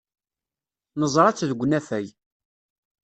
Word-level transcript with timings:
Neẓra-tt 0.99 1.47
deg 1.49 1.59
unafag. 1.65 2.07